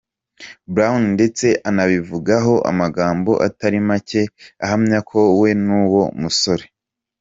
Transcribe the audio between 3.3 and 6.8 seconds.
atari make ahamya ko we nuwo musore.